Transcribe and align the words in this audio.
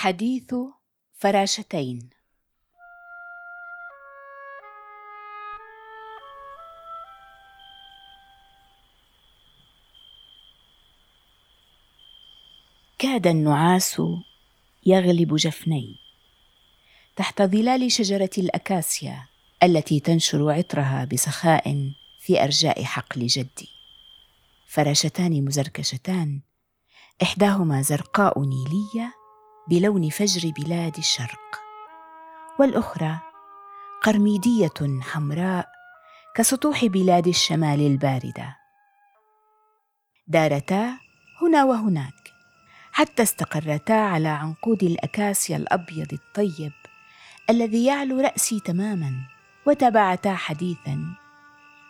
حديث 0.00 0.54
فراشتين. 1.18 2.10
كاد 12.98 13.26
النعاس 13.26 14.02
يغلب 14.86 15.36
جفني 15.36 15.96
تحت 17.16 17.42
ظلال 17.42 17.92
شجرة 17.92 18.30
الأكاسيا 18.38 19.26
التي 19.62 20.00
تنشر 20.00 20.50
عطرها 20.50 21.04
بسخاء 21.04 21.92
في 22.20 22.44
أرجاء 22.44 22.84
حقل 22.84 23.26
جدي. 23.26 23.68
فراشتان 24.68 25.44
مزركشتان 25.44 26.40
إحداهما 27.22 27.82
زرقاء 27.82 28.40
نيلية 28.40 29.19
بلون 29.70 30.08
فجر 30.10 30.50
بلاد 30.50 30.96
الشرق. 30.98 31.60
والأخرى 32.58 33.18
قرميدية 34.02 35.00
حمراء 35.02 35.68
كسطوح 36.34 36.84
بلاد 36.84 37.26
الشمال 37.28 37.80
الباردة. 37.80 38.56
دارتا 40.28 40.98
هنا 41.42 41.64
وهناك. 41.64 42.32
حتى 42.92 43.22
استقرتا 43.22 43.92
على 43.92 44.28
عنقود 44.28 44.82
الأكاسيا 44.82 45.56
الأبيض 45.56 46.12
الطيب 46.12 46.72
الذي 47.50 47.84
يعلو 47.86 48.20
رأسي 48.20 48.60
تماما 48.60 49.12
وتابعتا 49.66 50.34
حديثا. 50.34 51.04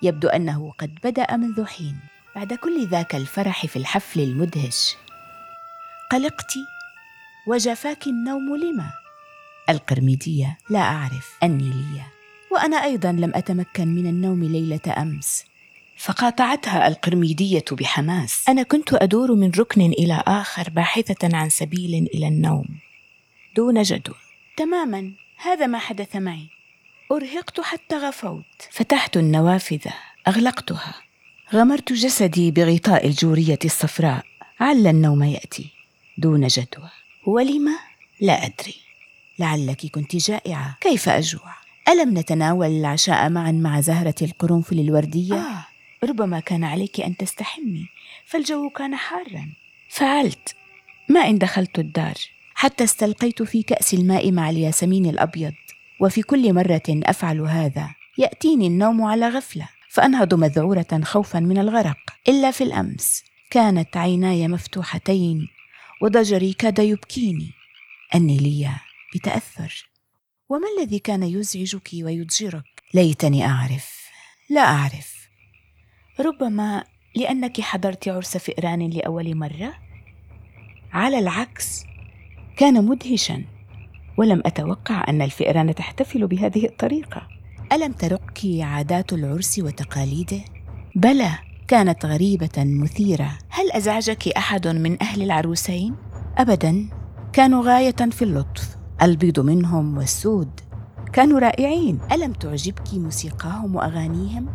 يبدو 0.03 0.29
أنه 0.29 0.73
قد 0.79 0.99
بدأ 1.05 1.37
منذ 1.37 1.67
حين. 1.67 2.01
بعد 2.37 2.55
كل 2.55 2.87
ذاك 2.87 3.15
الفرح 3.15 3.67
في 3.67 3.77
الحفل 3.77 4.21
المدهش 4.21 4.97
قلقت 6.11 6.55
وجفاك 7.51 8.07
النوم 8.07 8.57
لما؟ 8.57 8.91
القرميدية 9.69 10.59
لا 10.71 10.81
أعرف. 10.81 11.39
النيلية. 11.43 12.13
وأنا 12.53 12.77
أيضا 12.77 13.13
لم 13.13 13.33
أتمكن 13.35 13.89
من 13.89 14.07
النوم 14.07 14.45
ليلة 14.45 15.03
أمس. 15.03 15.45
فقاطعتها 15.99 16.89
القرميدية 16.89 17.65
بحماس. 17.73 18.49
أنا 18.49 18.63
كنت 18.63 18.95
أدور 18.95 19.35
من 19.35 19.51
ركن 19.59 19.81
إلى 19.81 20.23
آخر 20.27 20.71
باحثة 20.71 21.37
عن 21.37 21.49
سبيل 21.49 22.09
إلى 22.15 22.29
النوم. 22.29 22.67
دون 23.57 23.83
جدوى 23.83 24.17
تماما. 24.57 25.13
هذا 25.37 25.67
ما 25.67 25.79
حدث 25.79 26.17
معي. 26.17 26.49
أرهقت 27.13 27.61
حتى 27.61 27.97
غفوت. 27.97 28.69
فتحت 28.71 29.17
النوافذ. 29.17 29.87
أغلقتها. 30.29 30.95
غمرت 31.55 31.93
جسدي 31.93 32.51
بغطاء 32.51 33.07
الجورية 33.07 33.59
الصفراء. 33.65 34.25
عل 34.61 34.87
النوم 34.87 35.23
يأتي. 35.23 35.71
دون 36.19 36.47
جدوى 36.47 36.91
ولم 37.27 37.69
لا 38.21 38.33
أدري. 38.33 38.75
لعلك 39.39 39.87
كنت 39.87 40.17
جائعة. 40.17 40.77
كيف 40.81 41.09
أجوع؟ 41.09 41.55
ألم 41.89 42.19
نتناول 42.19 42.67
العشاء 42.67 43.31
معا 43.31 43.53
مع 43.53 43.81
زهرة 43.81 44.15
القرنفل 44.23 44.81
الوردية؟ 44.81 45.35
آه. 45.35 45.67
ربما 46.05 46.41
كان 46.41 46.65
عليك 46.65 47.01
أن 47.01 47.17
تستحمي 47.17 47.87
فالجو 48.27 48.71
كان 48.71 48.97
حارا. 48.97 49.53
فعلت. 49.89 50.55
ما 51.09 51.21
إن 51.21 51.39
دخلت 51.39 51.79
الدار. 51.79 52.15
حتى 52.55 52.85
استلقيت 52.85 53.43
في 53.43 53.63
كأس 53.63 53.95
الماء 53.95 54.33
مع 54.33 54.51
الياسمين 54.51 55.07
الأبيض. 55.07 55.53
وفي 56.01 56.23
كل 56.23 56.55
مرة 56.55 56.83
أفعل 56.89 57.41
هذا. 57.41 57.95
يأتيني 58.19 58.67
النوم 58.67 59.03
على 59.03 59.29
غفلة 59.29 59.69
فأنهض 59.89 60.35
مذعورة 60.35 61.01
خوفا 61.03 61.41
من 61.41 61.59
الغرق. 61.59 61.97
إلا 62.29 62.51
في 62.51 62.65
الأمس 62.65 63.25
كانت 63.51 63.97
عيناي 63.97 64.49
مفتوحتين. 64.49 65.49
وضجري 66.03 66.53
كاد 66.53 66.79
يبكيني. 66.79 67.51
النيليه 68.15 68.83
بتأثر. 69.15 69.91
وما 70.49 70.67
الذي 70.79 70.99
كان 70.99 71.23
يزعجك 71.23 71.91
ويضجرك 71.95 72.83
ليتني 72.95 73.47
أعرف. 73.47 74.11
لا 74.51 74.61
أعرف. 74.61 75.29
ربما 76.21 76.85
لأنك 77.17 77.61
حضرت 77.61 78.09
عرس 78.09 78.37
فئران 78.37 78.91
لأول 78.91 79.35
مرة؟ 79.35 79.75
على 80.93 81.19
العكس 81.19 81.85
كان 82.57 82.85
مدهشا. 82.85 83.45
ولم 84.17 84.43
أتوقع 84.47 85.05
أن 85.09 85.23
الفئران 85.23 85.75
تحتفل 85.75 86.27
بهذه 86.27 86.65
الطريقة. 86.65 87.29
ألم 87.73 87.93
ترقك 87.93 88.41
عادات 88.61 89.13
العرس 89.13 89.59
وتقاليده؟ 89.59 90.41
بلى. 90.95 91.50
كانت 91.71 92.07
غريبة 92.07 92.51
مثيرة. 92.59 93.31
هل 93.49 93.73
أزعجك 93.73 94.29
أحد 94.29 94.69
من 94.69 95.03
أهل 95.03 95.23
العروسين؟ 95.23 95.95
ابدا. 96.39 96.89
كانوا 97.33 97.65
غاية 97.65 97.97
في 98.11 98.23
اللطف 98.23 98.77
البيض 99.03 99.41
منهم 99.41 99.99
والسود. 99.99 100.61
كانوا 101.13 101.39
رائعين. 101.39 101.99
ألم 102.13 102.33
تعجبك 102.33 102.95
موسيقاهم 102.95 103.77
وأغانيهم؟ 103.77 104.47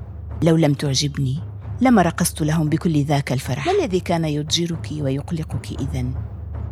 لو 0.44 0.56
لم 0.56 0.74
تعجبني 0.74 1.40
لما 1.82 2.02
رقصت 2.02 2.42
لهم 2.42 2.70
بكل 2.70 3.04
ذاك 3.04 3.32
الفرح. 3.32 3.66
ما 3.66 3.72
الذي 3.72 4.00
كان 4.00 4.26
يضجرك 4.26 4.90
ويقلقك 4.92 5.68
اذا 5.80 6.06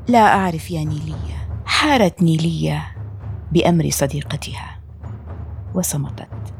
لا 0.07 0.35
أعرف 0.35 0.71
يا 0.71 0.83
نيلية. 0.83 1.63
حارت 1.65 2.23
نيليه 2.23 2.95
بأمر 3.51 3.89
صديقتها. 3.89 4.79
وصمتت. 5.75 6.53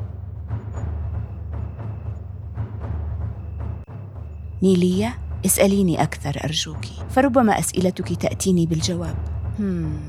نيلية 4.63 5.19
اسأليني 5.45 6.03
أكثر 6.03 6.43
أرجوك 6.43 6.85
فربما 7.09 7.59
أسئلتك 7.59 8.21
تأتيني 8.21 8.65
بالجواب 8.65 9.15
هم. 9.59 9.99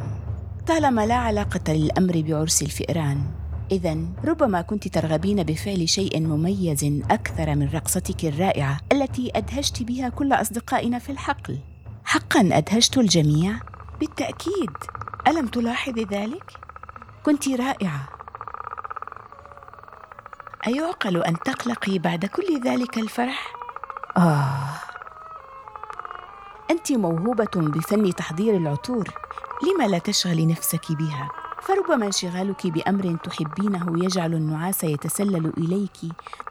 طالما 0.67 1.07
لا 1.07 1.15
علاقة 1.15 1.73
للأمر 1.73 2.21
بعرس 2.21 2.63
الفئران 2.63 3.23
إذا 3.71 3.99
ربما 4.25 4.61
كنت 4.61 4.89
ترغبين 4.89 5.43
بفعل 5.43 5.89
شيء 5.89 6.21
مميز 6.21 6.85
أكثر 7.11 7.55
من 7.55 7.69
رقصتك 7.69 8.25
الرائعة 8.25 8.81
التي 8.93 9.31
أدهشت 9.35 9.83
بها 9.83 10.09
كل 10.09 10.33
أصدقائنا 10.33 10.99
في 10.99 11.13
الحقل. 11.13 11.59
حقا 12.05 12.49
أدهشت 12.53 12.99
الجميع؟ 12.99 13.61
بالتأكيد. 14.01 14.71
ألم 15.29 15.47
تلاحظي 15.47 16.05
ذلك؟ 16.05 16.53
كنت 17.23 17.49
رائعة. 17.49 18.09
أيعقل 20.67 21.23
أن 21.25 21.35
تقلقي 21.39 21.99
بعد 21.99 22.27
كل 22.27 22.61
ذلك 22.65 22.99
الفرح؟ 22.99 23.54
آه. 24.17 24.55
أنت 26.71 26.93
موهوبة 26.93 27.51
بفن 27.55 28.15
تحضير 28.15 28.57
العطور، 28.57 29.09
لم 29.63 29.91
لا 29.91 29.99
تشغلي 29.99 30.47
نفسك 30.47 30.93
بها؟ 30.93 31.29
فربما 31.63 32.07
انشغالك 32.07 32.67
بأمر 32.67 33.17
تحبينه 33.25 34.05
يجعل 34.05 34.35
النعاس 34.35 34.85
يتسلل 34.85 35.53
إليك 35.59 35.97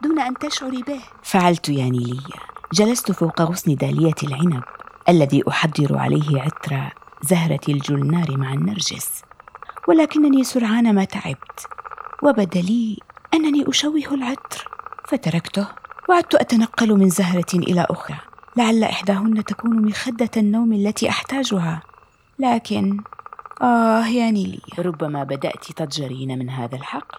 دون 0.02 0.20
أن 0.20 0.34
تشعري 0.38 0.82
به. 0.82 1.00
فعلت 1.22 1.68
يا 1.68 1.84
نيلية. 1.84 2.54
جلست 2.72 3.12
فوق 3.12 3.42
غصن 3.42 3.74
دالية 3.74 4.14
العنب 4.22 4.62
الذي 5.08 5.42
أحضر 5.48 5.98
عليه 5.98 6.42
عطر 6.42 6.92
زهرة 7.22 7.60
الجلنار 7.68 8.36
مع 8.36 8.52
النرجس. 8.52 9.22
ولكنني 9.88 10.44
سرعان 10.44 10.94
ما 10.94 11.04
تعبت 11.04 11.66
وبدا 12.22 12.60
لي 12.60 12.98
أنني 13.34 13.68
أشوه 13.68 14.14
العطر 14.14 14.68
فتركته. 15.08 15.83
وعدت 16.08 16.34
أتنقل 16.34 16.94
من 16.94 17.08
زهرة 17.08 17.54
إلى 17.54 17.86
أخرى 17.90 18.16
لعل 18.56 18.84
إحداهن 18.84 19.44
تكون 19.44 19.88
مخدة 19.88 20.30
النوم 20.36 20.72
التي 20.72 21.08
أحتاجها. 21.08 21.82
لكن 22.38 23.00
آه 23.62 24.06
يا 24.06 24.30
نيلي 24.30 24.60
ربما 24.78 25.24
بدأت 25.24 25.72
تضجرين 25.72 26.38
من 26.38 26.50
هذا 26.50 26.76
الحقل 26.76 27.18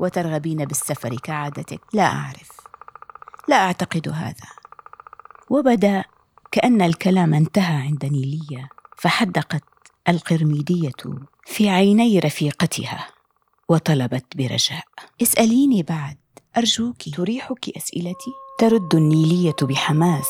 وترغبين 0.00 0.64
بالسفر 0.64 1.16
كعادتك. 1.16 1.80
لا 1.92 2.06
أعرف. 2.06 2.50
لا 3.48 3.56
أعتقد 3.56 4.08
هذا. 4.08 4.48
وبدأ 5.50 6.04
كأن 6.50 6.82
الكلام 6.82 7.34
انتهى 7.34 7.76
عند 7.76 8.04
نيلية 8.04 8.68
فحدقت 8.96 9.64
القرميدية 10.08 10.92
في 11.46 11.68
عيني 11.68 12.18
رفيقتها 12.18 13.06
وطلبت 13.68 14.36
برجاء. 14.36 14.84
اسأليني 15.22 15.82
بعد. 15.82 16.16
أرجوك 16.58 16.96
تريحك 17.16 17.76
أسئلتي؟ 17.76 18.32
ترد 18.58 18.94
النيلية 18.94 19.56
بحماس 19.62 20.28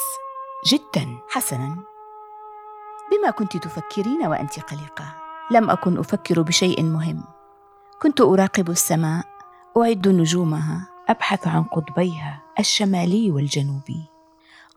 جدا 0.66 1.19
حسنا. 1.28 1.76
بما 3.12 3.30
كنت 3.30 3.56
تفكرين 3.56 4.26
وأنت 4.26 4.60
قلقة 4.60 5.16
لم 5.50 5.70
أكن 5.70 5.98
أفكر 5.98 6.42
بشيء 6.42 6.82
مهم. 6.82 7.25
كنت 8.02 8.20
أراقب 8.20 8.70
السماء 8.70 9.25
أعد 9.76 10.08
نجومها 10.08 10.88
أبحث 11.08 11.46
عن 11.46 11.64
قطبيها 11.64 12.42
الشمالي 12.58 13.31
والجنوبي. 13.31 14.04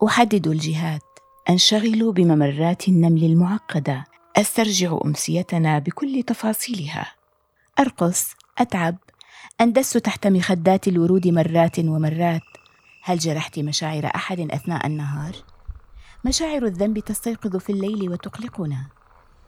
أحدد 0.06 0.48
الجهات 0.48 1.20
أنشغل 1.50 2.12
بممرات 2.12 2.88
النمل 2.88 3.24
المعقدة 3.24 4.06
أسترجع 4.36 4.98
أمسيتنا 5.06 5.80
بكل 5.80 6.24
تفاصيلها. 6.24 7.12
أرقص 7.80 8.34
أتعب 8.58 8.96
أندس 9.62 9.94
تحت 9.94 10.28
مخدات 10.28 10.88
الورود 10.88 11.28
مرات 11.28 11.80
ومرات. 11.80 12.42
هل 13.04 13.20
جرحت 13.20 13.60
مشاعر 13.60 14.06
أحد 14.16 14.40
أثناء 14.40 14.88
النهار؟ 14.88 15.36
مشاعر 16.26 16.66
الذنب 16.66 17.00
تستيقظ 17.00 17.58
في 17.58 17.72
الليل 17.72 18.10
وتقلقنا. 18.10 18.86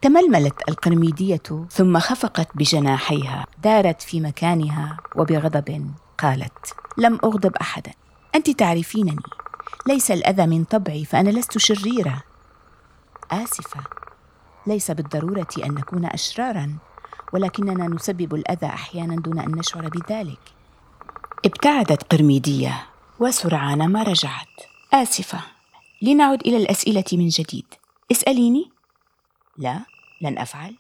تململت 0.02 0.70
القرميدية 0.70 1.68
ثم 1.72 2.00
خفقت 2.00 2.48
بجناحيها. 2.56 3.46
دارت 3.64 4.02
في 4.02 4.22
مكانها 4.22 4.98
وبغضب 5.16 5.92
قالت 6.18 6.76
لم 6.98 7.20
أغضب 7.24 7.56
أحدا. 7.56 7.92
أنت 8.36 8.50
تعرفينني. 8.50 9.24
ليس 9.88 10.12
الأذى 10.12 10.46
من 10.46 10.64
طبعي 10.64 11.06
فأنا 11.06 11.30
لست 11.30 11.58
شريرة. 11.58 12.24
آسفة. 13.32 13.84
ليس 14.68 14.92
بالضرورة 14.92 15.48
أن 15.66 15.74
نكون 15.74 16.06
أشرارا. 16.06 16.78
ولكننا 17.34 17.88
نسبب 17.88 18.36
الأذى 18.36 18.66
أحيانا 18.66 19.16
دون 19.16 19.40
أن 19.40 19.56
نشعر 19.56 19.90
بذلك. 19.90 20.54
ابتعدت 21.46 22.14
قرميدية 22.14 22.86
وسرعان 23.20 23.88
ما 23.88 24.04
رجعت. 24.04 24.48
آسفة. 24.94 25.40
لنعد 26.02 26.42
إلى 26.42 26.58
الأسئلة 26.58 27.04
من 27.14 27.28
جديد. 27.28 27.66
اسأليني. 28.12 28.72
لا 29.58 29.86
لن 30.22 30.38
أفعل. 30.38 30.76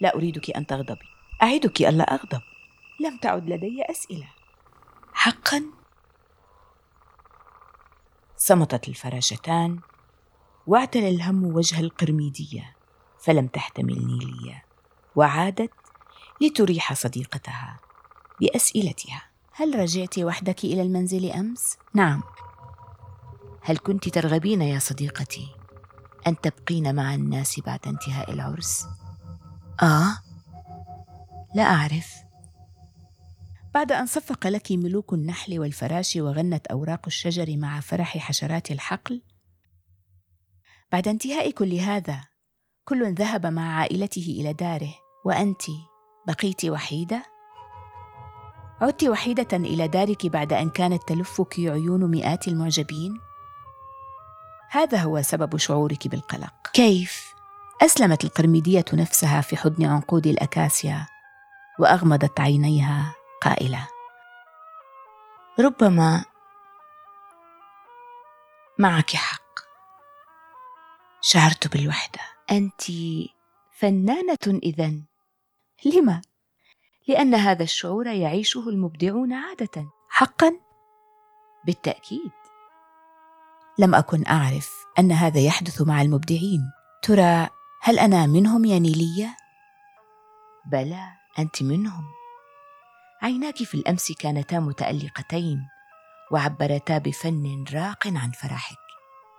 لا 0.00 0.14
أريدك 0.14 0.50
أن 0.56 0.66
تغضبي. 0.66 1.08
أعدك 1.42 1.82
ألا 1.82 2.14
أغضب. 2.14 2.42
لم 3.00 3.16
تعد 3.16 3.48
لدي 3.48 3.82
أسئلة. 3.82 4.28
حقا؟ 5.12 5.62
صمتت 8.36 8.88
الفراشتان 8.88 9.80
واعتلى 10.66 11.08
الهم 11.08 11.44
وجه 11.44 11.80
القرميدية 11.80 12.76
فلم 13.18 13.46
تحتمل 13.46 14.06
نيليا 14.06 14.63
وعادت 15.16 15.70
لتريح 16.40 16.92
صديقتها 16.92 17.80
بأسئلتها 18.40 19.22
هل 19.52 19.80
رجعت 19.80 20.18
وحدك 20.18 20.64
إلى 20.64 20.82
المنزل 20.82 21.30
أمس؟ 21.30 21.76
نعم. 21.94 22.22
هل 23.62 23.78
كنت 23.78 24.08
ترغبين 24.08 24.62
يا 24.62 24.78
صديقتي 24.78 25.46
أن 26.26 26.40
تبقين 26.40 26.94
مع 26.94 27.14
الناس 27.14 27.60
بعد 27.60 27.80
انتهاء 27.86 28.32
العرس؟ 28.32 28.86
آه. 29.82 30.18
لا 31.54 31.62
أعرف. 31.62 32.14
بعد 33.74 33.92
أن 33.92 34.06
صفق 34.06 34.46
لك 34.46 34.72
ملوك 34.72 35.12
النحل 35.12 35.58
والفراش 35.58 36.16
وغنت 36.16 36.66
أوراق 36.66 37.00
الشجر 37.06 37.56
مع 37.56 37.80
فرح 37.80 38.18
حشرات 38.18 38.70
الحقل؟ 38.70 39.22
بعد 40.92 41.08
انتهاء 41.08 41.50
كل 41.50 41.74
هذا 41.74 42.24
كل 42.84 43.14
ذهب 43.14 43.46
مع 43.46 43.78
عائلته 43.78 44.36
إلى 44.40 44.52
داره. 44.52 45.03
وأنت 45.24 45.62
بقيت 46.26 46.64
وحيدة؟ 46.64 47.22
عدت 48.80 49.04
وحيدة 49.04 49.56
إلى 49.56 49.88
دارك 49.88 50.26
بعد 50.26 50.52
أن 50.52 50.70
كانت 50.70 51.08
تلفك 51.08 51.54
عيون 51.58 52.10
مئات 52.10 52.48
المعجبين؟ 52.48 53.20
هذا 54.70 54.98
هو 54.98 55.22
سبب 55.22 55.56
شعورك 55.56 56.08
بالقلق 56.08 56.54
كيف؟ 56.72 57.34
أسلمت 57.82 58.24
القرميدية 58.24 58.84
نفسها 58.92 59.40
في 59.40 59.56
حضن 59.56 59.84
عنقود 59.84 60.26
الأكاسيا 60.26 61.06
وأغمضت 61.78 62.40
عينيها 62.40 63.14
قائلة 63.42 63.88
ربما 65.60 66.24
معك 68.78 69.10
حق 69.10 69.42
شعرت 71.20 71.68
بالوحدة 71.72 72.20
أنت 72.50 72.82
فنانة 73.72 74.60
إذا 74.62 74.92
لما؟ 75.84 76.22
لأن 77.08 77.34
هذا 77.34 77.62
الشعور 77.62 78.06
يعيشه 78.06 78.68
المبدعون 78.68 79.32
عادة. 79.32 79.86
حقا؟ 80.08 80.52
بالتأكيد. 81.66 82.32
لم 83.78 83.94
أكن 83.94 84.26
أعرف 84.26 84.70
أن 84.98 85.12
هذا 85.12 85.40
يحدث 85.40 85.82
مع 85.82 86.02
المبدعين. 86.02 86.60
ترى 87.02 87.48
هل 87.82 87.98
أنا 87.98 88.26
منهم 88.26 88.64
يا 88.64 88.78
نيلية؟ 88.78 89.36
بلى 90.66 91.02
أنت 91.38 91.62
منهم. 91.62 92.04
عيناك 93.22 93.56
في 93.56 93.74
الأمس 93.74 94.12
كانتا 94.12 94.60
متألقتين 94.60 95.58
وعبرتا 96.32 96.98
بفن 96.98 97.64
راق 97.72 98.06
عن 98.06 98.30
فرحك. 98.30 98.78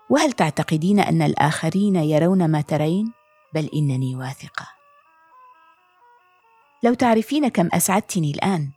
وهل 0.10 0.32
تعتقدين 0.32 1.00
أن 1.00 1.22
الآخرين 1.22 1.96
يرون 1.96 2.52
ما 2.52 2.62
ترين؟ 2.62 3.14
بل 3.54 3.70
إنني 3.76 4.16
واثقة. 4.16 4.68
لو 6.86 6.94
تعرفين 6.94 7.48
كم 7.48 7.70
أسعدتني 7.74 8.32
الآن. 8.32 8.72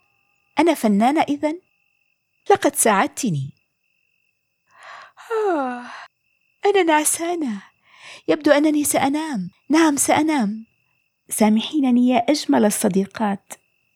أنا 0.59 0.75
فنانة 0.75 1.21
إذن؟ 1.21 1.61
لقد 2.51 2.75
ساعدتني. 2.75 3.53
آه 5.31 5.85
أنا 6.67 6.83
نعسانة. 6.83 7.63
يبدو 8.29 8.51
أنني 8.51 8.85
سأنام. 8.85 9.51
نعم 9.71 9.97
سأنام. 9.97 10.67
سامحينني 11.29 12.09
يا 12.09 12.17
أجمل 12.19 12.65
الصديقات. 12.65 13.55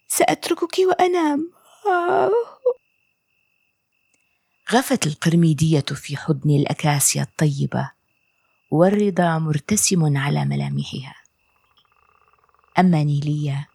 سأتركك 0.08 0.78
وأنام. 0.78 1.52
آه. 1.86 2.30
غفت 4.72 5.06
القرميدية 5.06 5.80
في 5.80 6.16
حضن 6.16 6.50
الأكاسيا 6.50 7.22
الطيبة. 7.22 7.90
والرضا 8.70 9.38
مرتسم 9.38 10.16
على 10.16 10.44
ملامحها. 10.44 11.14
أما 12.78 13.04
نيلية 13.04 13.71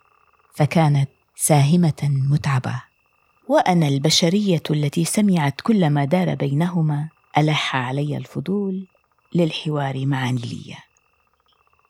فكانت 0.57 1.09
ساهمة 1.35 2.03
متعبة. 2.03 2.83
وأنا 3.47 3.87
البشرية 3.87 4.63
التي 4.71 5.05
سمعت 5.05 5.61
كل 5.61 5.89
ما 5.89 6.05
دار 6.05 6.35
بينهما 6.35 7.09
ألح 7.37 7.75
علي 7.75 8.17
الفضول 8.17 8.87
للحوار 9.35 10.05
مع 10.05 10.29
نيلية 10.29 10.77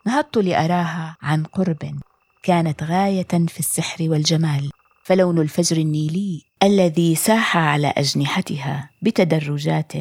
نهضت 0.06 0.38
لأراها 0.38 1.18
عن 1.22 1.44
قرب 1.44 2.00
كانت 2.44 2.84
غاية 2.84 3.28
في 3.48 3.60
السحر 3.60 4.10
والجمال 4.10 4.72
فلون 5.04 5.40
الفجر 5.40 5.78
النيلي 5.78 6.42
الذي 6.64 7.16
ساح 7.16 7.58
على 7.58 7.88
أجنحتها 7.88 8.90
بتدرجات 9.02 9.94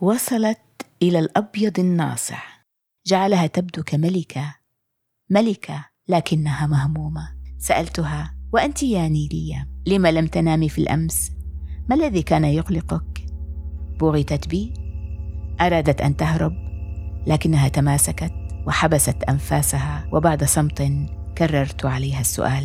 وصلت 0.00 0.60
إلى 1.02 1.18
الأبيض 1.18 1.78
الناصع. 1.78 2.42
جعلها 3.06 3.46
تبدو 3.46 3.82
كملكة 3.82 4.54
ملكة 5.30 5.84
لكنها 6.08 6.66
مهمومة. 6.66 7.37
سألتها 7.58 8.34
وأنت 8.52 8.82
يا 8.82 9.08
نيلية 9.08 9.68
لم 9.86 10.06
لم 10.06 10.26
تنامي 10.26 10.68
في 10.68 10.78
الأمس 10.78 11.32
ما 11.88 11.94
الذي 11.94 12.22
كان 12.22 12.44
يقلقك 12.44 13.26
بغتت 14.00 14.48
بي 14.48 14.72
أرادت 15.60 16.00
أن 16.00 16.16
تهرب 16.16 16.52
لكنها 17.26 17.68
تماسكت 17.68 18.32
وحبست 18.66 19.22
أنفاسها 19.28 20.08
وبعد 20.12 20.44
صمت 20.44 20.92
كررت 21.38 21.86
عليها 21.86 22.20
السؤال 22.20 22.64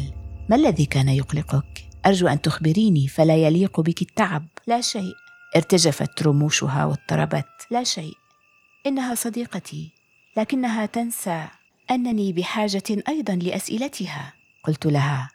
ما 0.49 0.55
الذي 0.55 0.85
كان 0.85 1.09
يقلقك 1.09 1.89
أرجو 2.05 2.27
أن 2.27 2.41
تخبريني 2.41 3.07
فلا 3.07 3.35
يليق 3.35 3.79
بك 3.79 4.01
التعب. 4.01 4.47
لا 4.67 4.81
شيء. 4.81 5.13
ارتجفت 5.55 6.23
رموشها 6.23 6.85
واضطربت. 6.85 7.45
لا 7.71 7.83
شيء 7.83 8.13
إنها 8.87 9.15
صديقتي 9.15 9.91
لكنها 10.37 10.85
تنسى 10.85 11.47
أنني 11.91 12.33
بحاجة 12.33 12.83
أيضا 13.09 13.35
لأسئلتها. 13.35 14.33
قلت 14.63 14.85
لها 14.85 15.29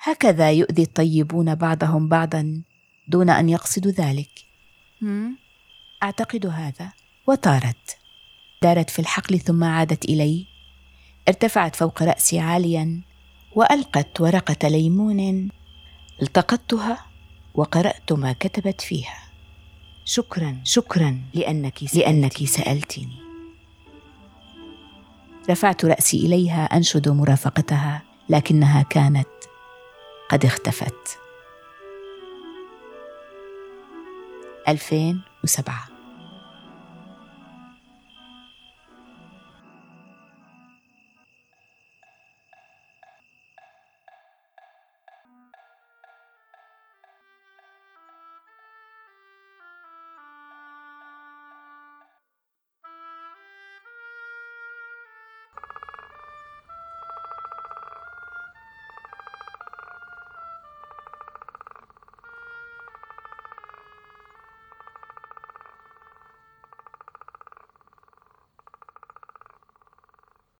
هكذا 0.00 0.50
يؤذي 0.50 0.82
الطيبون 0.82 1.54
بعضهم 1.54 2.08
بعضا 2.08 2.62
دون 3.08 3.30
أن 3.30 3.48
يقصدوا 3.48 3.90
ذلك. 3.90 4.30
أعتقد 6.02 6.46
هذا. 6.46 6.92
وطارت. 7.26 7.98
دارت 8.62 8.90
في 8.90 8.98
الحقل 8.98 9.38
ثم 9.40 9.64
عادت 9.64 10.04
إلي. 10.04 10.46
ارتفعت 11.28 11.76
فوق 11.76 12.02
رأسي 12.02 12.38
عاليا 12.38 13.00
وألقت 13.56 14.20
ورقة 14.20 14.68
ليمون 14.68 15.48
التقطتها 16.22 17.06
وقرأت 17.54 18.12
ما 18.12 18.32
كتبت 18.32 18.80
فيها. 18.80 19.18
شكرا 20.04 20.60
شكرا 20.64 21.20
لأنك 21.34 21.94
لأنك 21.94 22.44
سألتني. 22.44 23.16
رفعت 25.50 25.84
رأسي 25.84 26.16
إليها 26.16 26.64
أنشد 26.64 27.08
مرافقتها. 27.08 28.02
لكنها 28.28 28.82
كانت 28.82 29.28
قد 30.30 30.44
اختفت. 30.44 31.18
2007 34.68 35.93